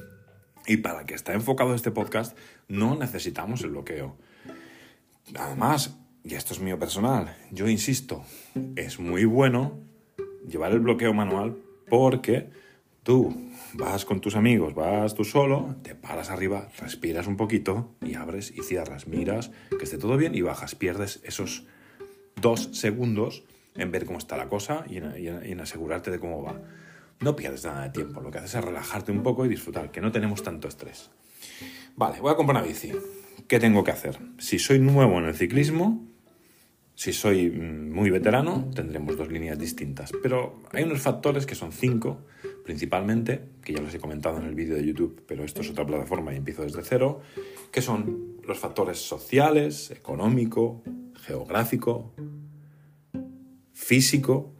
[0.65, 2.35] y para que está enfocado este podcast
[2.67, 4.17] no necesitamos el bloqueo.
[5.35, 8.23] Además, y esto es mío personal, yo insisto,
[8.75, 9.92] es muy bueno
[10.47, 11.55] llevar el bloqueo manual
[11.89, 12.49] porque
[13.03, 13.35] tú
[13.73, 18.51] vas con tus amigos, vas tú solo, te paras arriba, respiras un poquito y abres
[18.55, 21.65] y cierras, miras que esté todo bien y bajas, pierdes esos
[22.39, 23.43] dos segundos
[23.75, 26.61] en ver cómo está la cosa y en, asegurarte de cómo va.
[27.19, 30.01] No pierdes nada de tiempo, lo que haces es relajarte un poco y disfrutar, que
[30.01, 31.09] no tenemos tanto estrés.
[31.95, 32.91] Vale, voy a comprar una bici.
[33.47, 34.19] ¿Qué tengo que hacer?
[34.37, 36.05] Si soy nuevo en el ciclismo,
[36.95, 40.11] si soy mm, muy veterano, tendremos dos líneas distintas.
[40.21, 42.25] Pero hay unos factores que son cinco,
[42.63, 45.85] principalmente, que ya los he comentado en el vídeo de YouTube, pero esto es otra
[45.85, 47.21] plataforma y empiezo desde cero,
[47.71, 50.83] que son los factores sociales, económico,
[51.15, 52.13] geográfico,
[53.71, 54.53] físico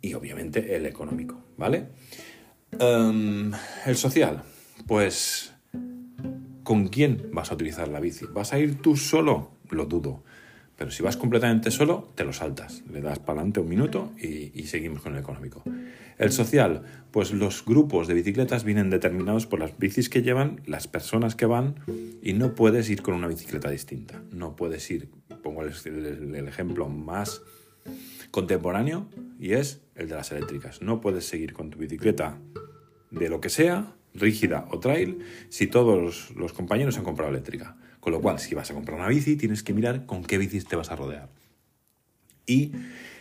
[0.00, 1.88] y obviamente el económico, ¿vale?
[2.78, 3.52] Em,
[3.86, 4.42] el social,
[4.86, 5.52] pues
[6.64, 8.26] ¿con quién vas a utilizar la bici?
[8.32, 9.52] ¿Vas a ir tú solo?
[9.70, 10.24] Lo dudo.
[10.82, 12.82] Pero si vas completamente solo, te lo saltas.
[12.92, 15.62] Le das para adelante un minuto y, seguimos con el económico.
[16.18, 20.88] El social, pues los grupos de bicicletas vienen determinados por las bicis que llevan, las
[20.88, 21.76] personas que van,
[22.20, 24.20] y no puedes ir con una bicicleta distinta.
[24.32, 25.08] No puedes ir
[25.40, 27.42] pongo el, ejemplo más
[28.32, 29.06] contemporáneo
[29.38, 30.82] y es el de las eléctricas.
[30.82, 32.40] No puedes seguir con tu bicicleta
[33.12, 37.76] de lo que sea rígida o trail si todos los compañeros han comprado eléctrica.
[38.02, 40.64] Con lo cual, si vas a comprar una bici, tienes que mirar con qué bicis
[40.64, 41.28] te vas a rodear.
[42.46, 42.72] Y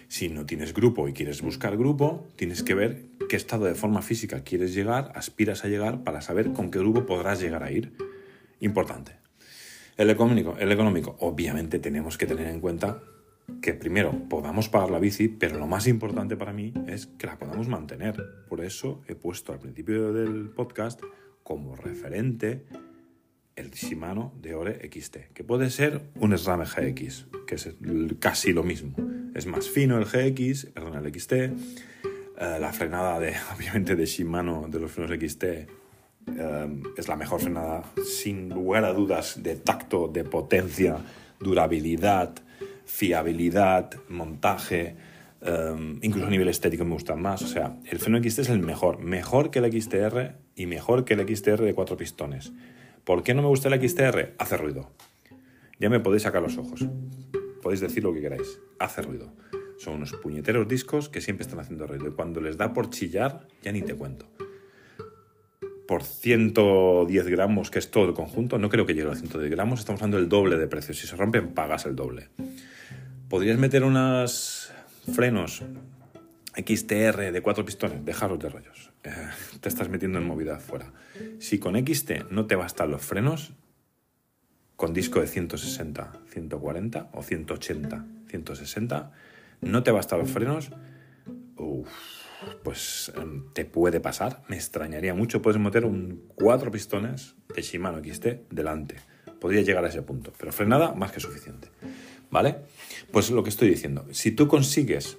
[0.07, 4.01] si no tienes grupo y quieres buscar grupo, tienes que ver qué estado de forma
[4.01, 7.93] física quieres llegar, aspiras a llegar para saber con qué grupo podrás llegar a ir.
[8.59, 9.17] Importante.
[9.97, 13.03] El económico, el económico, obviamente tenemos que tener en cuenta
[13.61, 17.37] que primero podamos pagar la bici, pero lo más importante para mí es que la
[17.37, 18.15] podamos mantener.
[18.49, 20.99] Por eso he puesto al principio del podcast
[21.43, 22.65] como referente
[23.55, 27.69] el Shimano de Ore XT, que puede ser un SRAM GX, que es
[28.19, 28.95] casi lo mismo.
[29.35, 31.33] Es más fino el GX, perdón, el XT.
[31.33, 31.51] Eh,
[32.37, 35.67] la frenada de, obviamente, de Shimano de los frenos XT eh,
[36.97, 40.97] es la mejor frenada, sin lugar a dudas, de tacto, de potencia,
[41.39, 42.33] durabilidad,
[42.85, 44.95] fiabilidad, montaje,
[45.41, 47.41] eh, incluso a nivel estético me gustan más.
[47.41, 51.13] O sea, el freno XT es el mejor, mejor que el XTR y mejor que
[51.15, 52.51] el XTR de cuatro pistones.
[53.03, 54.35] ¿Por qué no me gusta el XTR?
[54.37, 54.91] Hace ruido.
[55.79, 56.85] Ya me podéis sacar los ojos.
[57.61, 58.59] Podéis decir lo que queráis.
[58.79, 59.33] Hace ruido.
[59.77, 62.07] Son unos puñeteros discos que siempre están haciendo ruido.
[62.07, 64.27] Y cuando les da por chillar, ya ni te cuento.
[65.87, 69.79] Por 110 gramos, que es todo el conjunto, no creo que llegue a 110 gramos,
[69.79, 70.93] estamos hablando del doble de precio.
[70.93, 72.29] Si se rompen, pagas el doble.
[73.27, 74.71] Podrías meter unos
[75.13, 75.63] frenos
[76.55, 78.91] XTR de cuatro pistones, dejaros de rollos.
[79.03, 79.11] Eh,
[79.59, 80.91] te estás metiendo en movida fuera.
[81.39, 83.53] Si con XT no te bastan los frenos,
[84.75, 89.11] con disco de 160, 140 o 180, 160,
[89.61, 90.71] no te bastan los frenos,
[92.63, 94.43] pues em, te puede pasar.
[94.47, 95.41] Me extrañaría mucho.
[95.41, 98.95] Puedes meter un cuatro pistones de Shimano XT delante.
[99.39, 101.69] Podría llegar a ese punto, pero frenada más que suficiente.
[102.29, 102.57] ¿Vale?
[103.11, 105.17] Pues lo que estoy diciendo, si tú consigues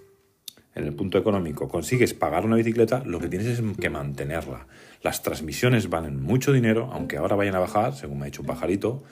[0.75, 4.67] en el punto económico consigues pagar una bicicleta, lo que tienes es que mantenerla.
[5.03, 8.47] Las transmisiones valen mucho dinero, aunque ahora vayan a bajar, según me ha dicho un
[8.47, 9.03] pajarito,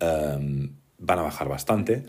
[0.00, 2.04] em, van a bajar bastante,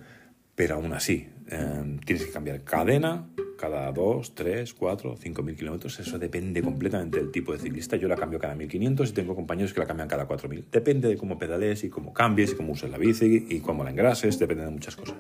[0.56, 3.28] pero aún así, em, tienes que cambiar cadena
[3.62, 6.00] cada 2, 3, 4, 5 mil kilómetros.
[6.00, 7.96] Eso depende completamente del tipo de ciclista.
[7.96, 10.66] Yo la cambio cada 1500 y tengo compañeros que la cambian cada 4000.
[10.72, 13.92] Depende de cómo pedales y cómo cambies y cómo uses la bici y cómo la
[13.92, 15.18] engrases, depende de muchas cosas.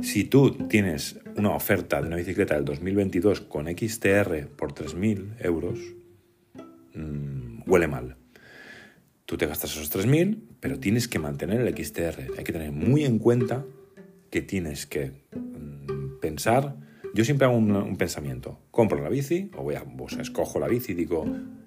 [0.00, 5.78] Si tú tienes una oferta de una bicicleta del 2022 con XTR por 3.000 euros,
[6.98, 8.16] mm, huele mal.
[9.24, 12.38] Tú te gastas esos 3.000, pero tienes que mantener el XTR.
[12.38, 13.64] Hay que tener muy en cuenta
[14.30, 16.76] que tienes que mm, pensar.
[17.14, 18.58] Yo siempre hago un, pensamiento.
[18.70, 19.84] Compro la bici, o voy a,
[20.20, 21.26] escojo la bici y digo,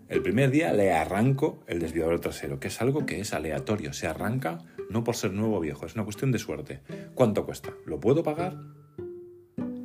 [0.09, 3.93] el primer día le arranco el desviador trasero, que es algo que es aleatorio.
[3.93, 6.81] Se arranca no por ser nuevo o viejo, es una cuestión de suerte.
[7.15, 7.73] ¿Cuánto cuesta?
[7.85, 8.57] ¿Lo puedo pagar?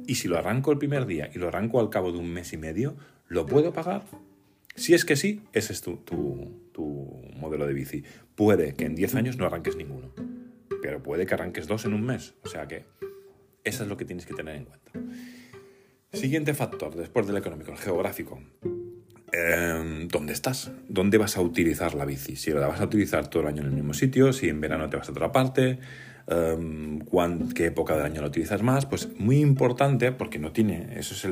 [0.06, 2.52] Y si lo arranco el primer día y lo arranco al cabo de un mes
[2.52, 2.96] y medio,
[3.28, 4.04] ¿lo puedo pagar?
[4.76, 5.98] Si es que sí, ese es tu,
[7.36, 8.04] modelo de bici.
[8.34, 10.12] Puede que en 10 años no arranques ninguno,
[10.82, 12.34] pero puede que arranques dos en un mes.
[12.44, 12.84] O sea que
[13.64, 14.92] eso es lo que tienes que tener en cuenta.
[16.12, 18.40] Siguiente factor, después del económico, el geográfico.
[19.32, 22.36] Em, dónde estás, dónde vas a utilizar la bici.
[22.36, 24.88] Si la vas a utilizar todo el año en el mismo sitio, si en verano
[24.88, 25.78] te vas a otra parte,
[26.26, 27.00] em,
[27.54, 31.24] qué época del año lo utilizas más, pues muy importante porque no tiene, eso es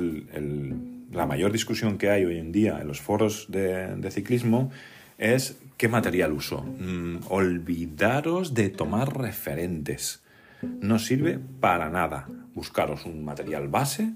[1.14, 4.70] la mayor discusión que hay hoy en día en los foros de, ciclismo,
[5.16, 6.62] es qué material uso.
[6.62, 10.22] Mm, olvidaros de tomar referentes.
[10.62, 12.28] No sirve para nada.
[12.54, 14.12] Buscaros un material base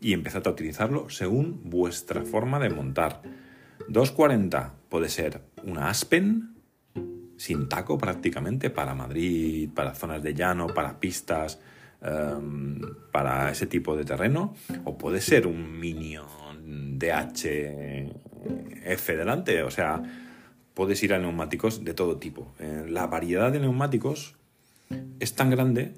[0.00, 3.22] y empezad a utilizarlo según vuestra forma de montar.
[3.88, 6.54] 240 puede ser una Aspen
[7.36, 11.58] sin taco prácticamente para Madrid, para zonas de llano, para pistas,
[12.04, 18.12] em, para ese tipo de terreno, o puede ser un Minion DHF
[19.08, 20.02] delante, o sea,
[20.74, 22.54] puedes ir a neumáticos de todo tipo.
[22.60, 24.36] Eh, la variedad de neumáticos
[25.20, 25.94] es tan grande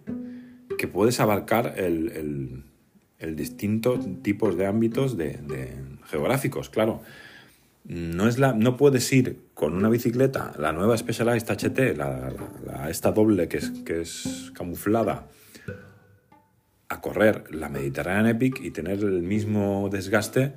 [0.78, 2.64] que puedes abarcar el
[3.18, 5.16] el distintos tipos de ámbitos
[6.08, 7.02] geográficos, claro.
[7.84, 13.12] No, es la, no puedes ir con una bicicleta, la nueva Specialized HT, la, esta
[13.12, 15.28] doble que es, que es camuflada,
[16.88, 20.52] a correr la Mediterranean Epic y tener el mismo desgaste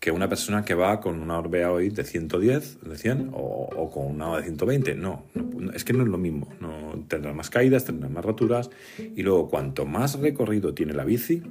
[0.00, 4.06] que una persona que va con una Orbea hoy de 110, de 100 o, con
[4.06, 4.94] una de 120.
[4.96, 6.48] No, no, es que no es lo mismo.
[6.60, 11.42] No, tendrá más caídas, tendrá más roturas y luego cuanto más recorrido tiene la bici,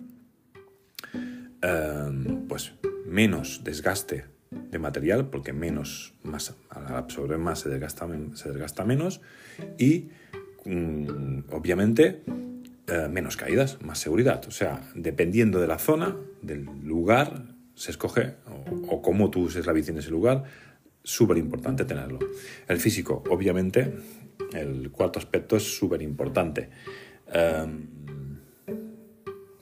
[1.63, 2.73] Em, pues
[3.07, 9.21] menos desgaste de material, porque menos masa, al absorber más se desgasta, se desgasta menos
[9.77, 10.09] y
[10.65, 12.21] mm, obviamente
[12.93, 14.45] eh, menos caídas, más seguridad.
[14.47, 18.35] O sea, dependiendo de la zona, del lugar, se escoge,
[18.87, 20.43] o, cómo tú uses la bici en ese lugar,
[21.03, 22.19] súper importante tenerlo.
[22.67, 23.95] El físico, obviamente,
[24.53, 26.69] el cuarto aspecto es súper importante.
[27.31, 27.87] Em,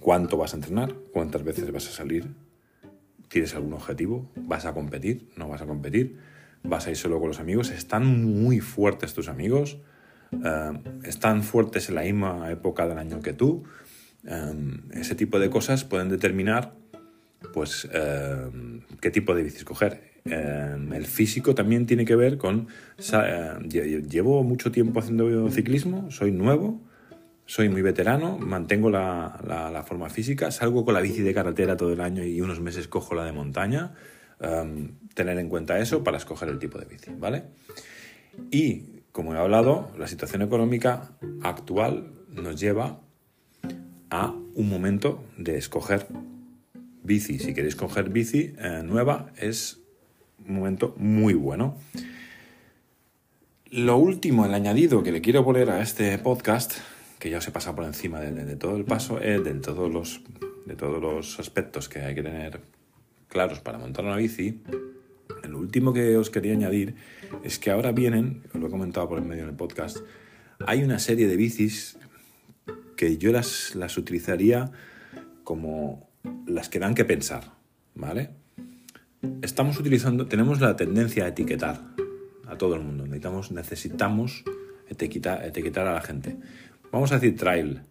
[0.01, 0.93] ¿Cuánto vas a entrenar?
[1.13, 2.27] ¿Cuántas veces vas a salir?
[3.29, 4.29] ¿Tienes algún objetivo?
[4.35, 5.29] ¿Vas a competir?
[5.37, 6.17] ¿No vas a competir?
[6.63, 7.69] ¿Vas a ir solo con los amigos?
[7.69, 9.77] ¿Están muy fuertes tus amigos?
[10.31, 13.63] Em, ¿Están fuertes en la misma época del año que tú?
[14.25, 16.73] Em, ese tipo de cosas pueden determinar
[17.53, 17.89] pues
[19.01, 20.11] qué tipo de bici escoger.
[20.25, 22.67] Em, el físico también tiene que ver con...
[23.69, 26.79] Llevo mucho tiempo haciendo ciclismo, soy nuevo,
[27.45, 32.01] soy muy veterano, mantengo la, forma física, salgo con la bici de carretera todo el
[32.01, 33.93] año y unos meses cojo la de montaña.
[34.39, 37.43] Em, tener en cuenta eso para escoger el tipo de bici, ¿vale?
[38.49, 43.01] Y, como he hablado, la situación económica actual nos lleva
[44.09, 46.07] a un momento de escoger
[47.03, 47.39] bici.
[47.39, 49.81] Si queréis coger bici eh, nueva, es
[50.47, 51.77] un momento muy bueno.
[53.69, 56.73] Lo último, el añadido que le quiero poner a este podcast,
[57.19, 60.21] que ya os he pasado por encima de, todo el paso, es de todos, los,
[60.65, 62.61] de todos los aspectos que hay que tener
[63.29, 64.61] claros para montar una bici.
[65.43, 66.95] El último que os quería añadir
[67.43, 69.97] es que ahora vienen, os lo he comentado por el medio del podcast,
[70.65, 71.97] hay una serie de bicis
[72.95, 74.71] que yo las, las utilizaría
[75.43, 76.09] como
[76.45, 77.53] las que dan que pensar,
[77.95, 78.41] ¿vale?
[79.41, 81.81] estamos utilizando, tenemos la tendencia a etiquetar
[82.47, 83.05] a todo el mundo.
[83.05, 84.43] Necesitamos, necesitamos
[84.87, 86.37] etiquetar, etiquetar a la gente.
[86.91, 87.81] Vamos a decir trail,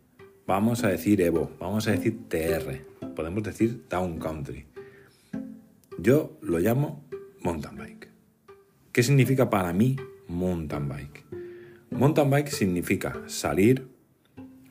[0.46, 4.66] vamos a decir Evo, vamos a decir TR, podemos decir Town Country.
[5.98, 7.04] Yo lo llamo
[7.42, 8.08] mountain bike.
[8.92, 9.96] ¿Qué significa para mí
[10.28, 11.24] mountain bike?
[11.90, 13.88] Mountain bike significa salir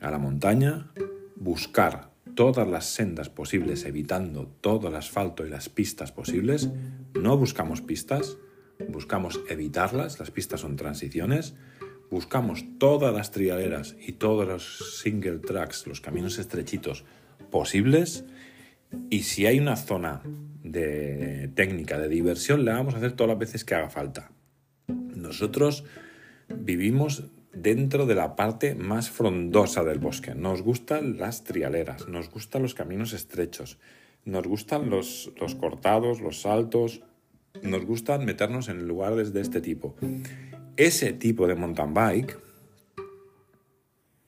[0.00, 0.90] a la montaña,
[1.36, 6.70] buscar todas las sendas posibles, evitando todo el asfalto y las pistas posibles.
[7.14, 8.38] No buscamos pistas,
[8.88, 11.54] buscamos evitarlas, las pistas son transiciones.
[12.10, 17.04] Buscamos todas las trialeras y todos los single tracks, los caminos estrechitos
[17.50, 18.24] posibles.
[19.08, 20.22] Y si hay una zona
[20.62, 24.30] de técnica, de diversión, la vamos a hacer todas las veces que haga falta.
[24.88, 25.84] Nosotros
[26.48, 30.34] vivimos dentro de la parte más frondosa del bosque.
[30.34, 33.78] Nos gustan las trialeras, nos gustan los caminos estrechos,
[34.24, 37.02] nos gustan los, los cortados, los saltos,
[37.62, 39.96] nos gustan meternos en lugares de este tipo.
[40.76, 42.38] Ese tipo de mountain bike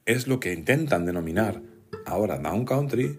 [0.04, 1.62] es lo que intentan denominar
[2.04, 3.18] ahora Down Country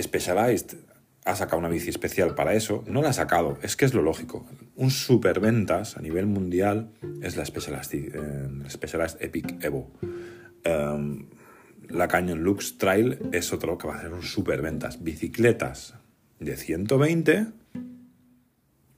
[0.00, 0.76] Specialized
[1.24, 4.02] ha sacado una bici especial para eso, no la ha sacado, es que es lo
[4.02, 4.46] lógico.
[4.76, 6.90] Un superventas a nivel mundial
[7.22, 9.90] es la Specialized, eh, Epic Evo.
[10.64, 11.26] Em,
[11.88, 15.02] la Canyon Lux Trail es otro que va a ser un superventas.
[15.02, 15.94] Bicicletas
[16.40, 17.46] de 120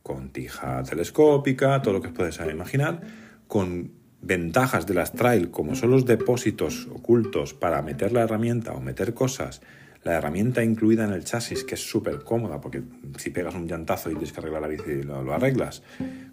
[0.03, 3.01] con tija telescópica, todo lo que os podéis imaginar,
[3.49, 3.91] con
[4.23, 9.15] ventajas de las trail como son los depósitos ocultos para meter la herramienta o meter
[9.15, 9.63] cosas
[10.07, 12.81] la herramienta incluida en el chasis, que es súper cómoda, porque
[13.19, 15.83] si pegas un llantazo y tienes que arreglar la bici, lo, lo arreglas.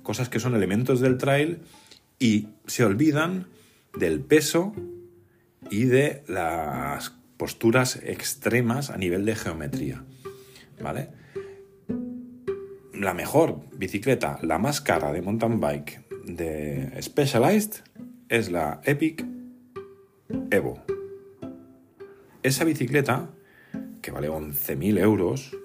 [0.04, 1.58] Cosas que son elementos del trail
[2.20, 3.48] y se olvidan
[3.98, 4.76] del peso
[5.72, 10.04] y de las posturas extremas a nivel de geometría.
[10.80, 11.10] ¿Vale?
[12.94, 17.82] La mejor bicicleta, la más cara de mountain bike de Specialized
[18.30, 19.26] es la Epic
[20.52, 20.86] Evo.
[22.44, 23.32] Esa bicicleta
[24.02, 25.56] que vale 11.000 euros,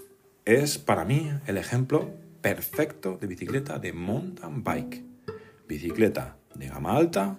[0.44, 5.04] es para mí el ejemplo perfecto de bicicleta de mountain bike.
[5.66, 7.38] Bicicleta de gama alta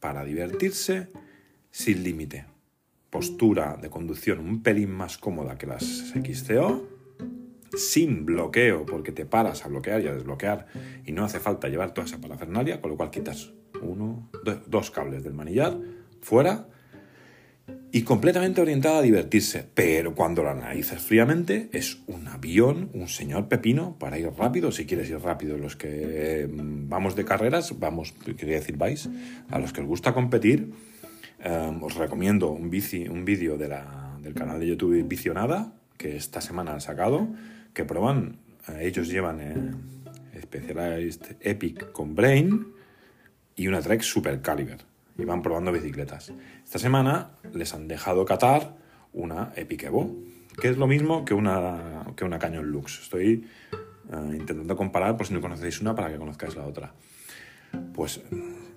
[0.00, 1.08] para divertirse
[1.70, 2.46] sin límite.
[3.10, 6.88] Postura de conducción un pelín más cómoda que las XCO,
[7.76, 10.66] sin bloqueo porque te paras a bloquear y a desbloquear
[11.04, 13.52] y no hace falta llevar toda esa parafernalia, con lo cual quitas
[13.82, 14.30] uno,
[14.66, 15.78] dos cables del manillar
[16.20, 16.68] fuera
[17.92, 23.48] y completamente orientada a divertirse, pero cuando la analizas fríamente es un avión, un señor
[23.48, 28.12] pepino para ir rápido, si quieres ir rápido, los que mm, vamos de carreras, vamos,
[28.36, 29.08] quería decir vais,
[29.50, 30.72] a los que os gusta competir,
[31.40, 33.68] em, os recomiendo un, un vídeo de
[34.20, 37.28] del canal de YouTube Visionada, que esta semana han sacado,
[37.72, 38.36] que prueban,
[38.68, 42.66] eh, ellos llevan eh, Specialized Epic con Brain
[43.54, 44.84] y una Trek Super Caliber
[45.18, 46.32] y van probando bicicletas.
[46.66, 48.76] Esta semana les han dejado catar
[49.12, 50.16] una Epic Evo,
[50.60, 53.02] que es lo mismo que una, que una Lux.
[53.02, 53.46] Estoy
[54.12, 56.92] eh, intentando comparar por si no conocéis una para que conozcáis la otra.
[57.94, 58.20] Pues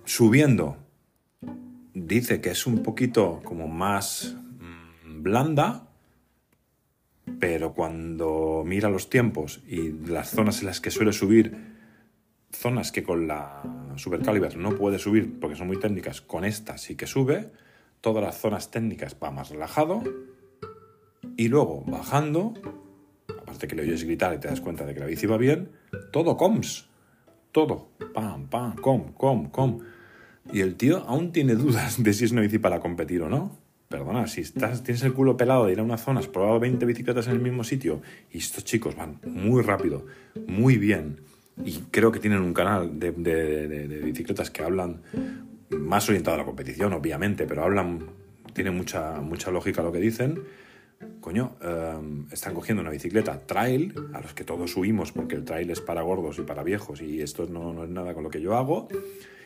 [0.06, 0.78] subiendo,
[1.96, 5.88] dice que es un poquito como más mm, blanda,
[7.40, 11.58] pero cuando mira los tiempos y las zonas en las que suele subir,
[12.52, 13.64] zonas que con la
[13.96, 17.50] Super Caliber no puede subir porque son muy técnicas, con esta sí que sube.
[18.02, 20.04] Todas las zonas técnicas va más relajado.
[21.36, 22.54] Y luego, bajando,
[23.42, 25.70] aparte que le oyes gritar y te das cuenta de que la bici va bien,
[26.12, 26.88] todo coms.
[27.52, 27.90] Todo.
[28.14, 29.80] Pam, pam, com, com, com.
[30.52, 33.58] Y el tío aún tiene dudas de si es una bici para competir o no.
[33.90, 36.86] Perdona, si estás, tienes el culo pelado de ir a una zona, has probado 20
[36.86, 40.06] bicicletas en el mismo sitio y estos chicos van muy rápido,
[40.46, 41.22] muy bien,
[41.66, 45.02] y creo que tienen un canal de, de bicicletas que hablan
[45.72, 48.08] más orientado a la competición, obviamente, pero hablan,
[48.54, 50.44] tiene mucha, mucha lógica lo que dicen
[51.22, 55.70] coño, em, están cogiendo una bicicleta trail, a los que todos subimos porque el trail
[55.70, 58.42] es para gordos y para viejos y esto no, no es nada con lo que
[58.42, 58.88] yo hago,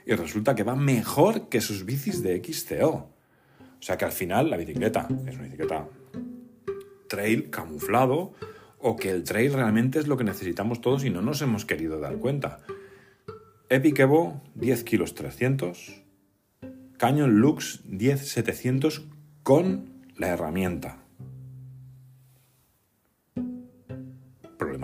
[0.06, 3.10] y resulta que va mejor que sus bicis de XCO.
[3.80, 5.88] O sea que al final la bicicleta es una bicicleta
[7.08, 8.34] trail camuflado
[8.80, 12.00] o que el trail realmente es lo que necesitamos todos y no nos hemos querido
[12.00, 12.60] dar cuenta.
[13.70, 16.03] Epic Evo 10 kilos 300,
[17.04, 19.04] Canyon Lux 10 700
[19.44, 21.00] con la herramienta.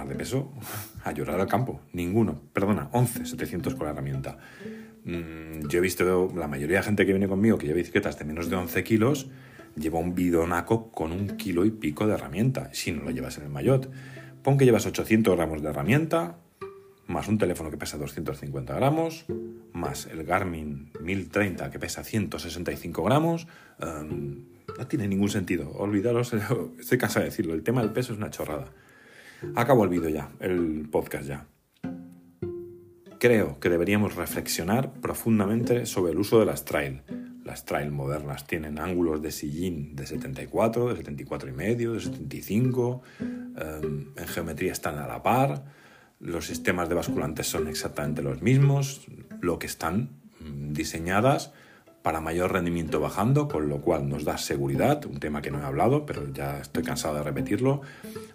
[0.05, 0.51] de peso
[1.05, 1.79] a llorar al campo.
[1.93, 2.41] Ninguno.
[2.51, 4.37] Perdona, 11, 700 con la herramienta.
[5.05, 8.25] Mm, yo he visto la mayoría de gente que viene conmigo que lleva bicicletas de
[8.25, 9.29] menos de 11 kilos,
[9.77, 13.45] lleva un bidonaco con un kilo y pico de herramienta, si no lo llevas en
[13.45, 13.89] el maillot.
[14.43, 16.35] Pon que llevas 800 gramos de herramienta,
[17.09, 19.25] más un teléfono que pesa 250 gramos,
[19.73, 23.47] más el Garmin 1030 que pesa 165 gramos.
[23.79, 24.45] Em,
[24.77, 25.71] no tiene ningún sentido.
[25.71, 26.33] Olvidaros,
[26.79, 28.71] estoy cansado de decirlo, el tema del peso es una chorrada.
[29.55, 31.47] Acabo el vídeo ya, el podcast ya.
[33.19, 37.01] Creo que deberíamos reflexionar profundamente sobre el uso de las trail.
[37.43, 43.01] Las trail modernas tienen ángulos de sillín de 74, de 74 y medio, de 75,
[43.19, 45.78] em, en geometría están a la par,
[46.19, 49.07] los sistemas de basculantes son exactamente los mismos,
[49.41, 50.09] lo que están
[50.39, 51.53] mm, diseñadas
[52.01, 55.63] para mayor rendimiento bajando, con lo cual nos da seguridad, un tema que no he
[55.63, 57.81] hablado, pero ya estoy cansado de repetirlo.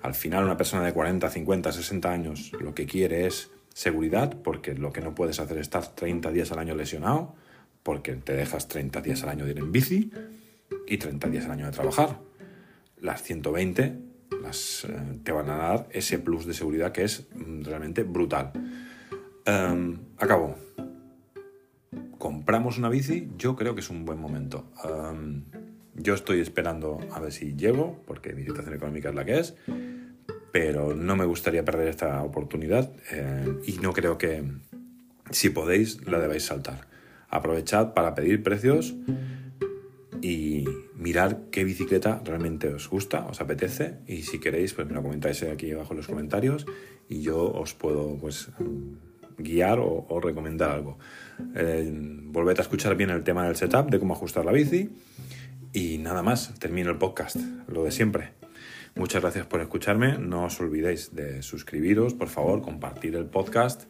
[0.02, 4.74] Al final una persona de 40, 50, 60 años lo que quiere es seguridad, porque
[4.74, 7.34] lo que no puedes hacer es estar 30 días al año lesionado,
[7.82, 10.12] porque te dejas 30 días al año de ir en bici
[10.86, 12.18] y 30 días al año de trabajar.
[13.00, 14.13] Las 120
[14.88, 18.52] eh, te van a dar ese plus de seguridad que es mm, realmente brutal.
[19.46, 20.56] Um, acabo
[22.24, 24.64] compramos una bici, yo creo que es un buen momento.
[25.94, 29.54] yo estoy esperando a ver si llego, porque mi situación económica es la que es,
[30.50, 34.42] pero no me gustaría perder esta oportunidad eh, y no creo que,
[35.32, 36.88] si podéis, la debáis saltar.
[37.28, 38.94] Aprovechad para pedir precios
[40.22, 40.64] y
[41.04, 45.42] mirar qué bicicleta realmente os gusta, os apetece y si queréis, pues me lo comentáis
[45.42, 46.64] aquí abajo en los comentarios
[47.10, 48.48] y yo os puedo pues
[49.36, 50.98] guiar o, recomendar algo.
[51.54, 54.96] Eh, volved a escuchar bien el tema del setup, de cómo ajustar la bici.
[55.74, 57.36] Y nada más, termino el podcast,
[57.68, 58.30] lo de siempre.
[58.94, 60.16] Muchas gracias por escucharme.
[60.16, 63.82] No os olvidéis de suscribiros, por favor, compartir el podcast.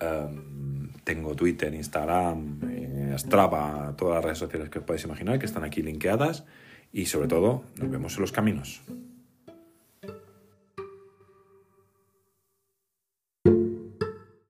[0.00, 5.46] Em, tengo Twitter, Instagram, eh, Strava, todas las redes sociales que os podéis imaginar que
[5.46, 6.44] están aquí linkeadas.
[6.92, 8.82] Y sobre todo, nos vemos en los caminos.